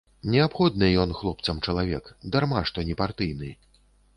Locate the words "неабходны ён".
0.35-1.13